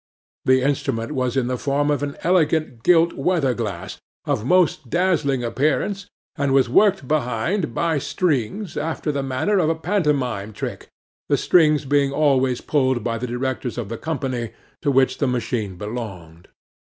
The 0.45 0.63
instrument 0.63 1.11
was 1.11 1.37
in 1.37 1.45
the 1.45 1.59
form 1.59 1.91
of 1.91 2.01
an 2.01 2.17
elegant 2.23 2.81
gilt 2.81 3.13
weather 3.13 3.53
glass, 3.53 3.99
of 4.25 4.43
most 4.43 4.89
dazzling 4.89 5.43
appearance, 5.43 6.07
and 6.35 6.53
was 6.55 6.67
worked 6.67 7.07
behind, 7.07 7.75
by 7.75 7.99
strings, 7.99 8.75
after 8.75 9.11
the 9.11 9.21
manner 9.21 9.59
of 9.59 9.69
a 9.69 9.75
pantomime 9.75 10.53
trick, 10.53 10.89
the 11.29 11.37
strings 11.37 11.85
being 11.85 12.11
always 12.11 12.61
pulled 12.61 13.03
by 13.03 13.19
the 13.19 13.27
directors 13.27 13.77
of 13.77 13.89
the 13.89 13.97
company 13.99 14.53
to 14.81 14.89
which 14.89 15.19
the 15.19 15.27
machine 15.27 15.75
belonged. 15.77 16.47